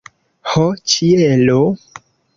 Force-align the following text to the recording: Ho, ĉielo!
Ho, 0.53 0.63
ĉielo! 0.95 1.59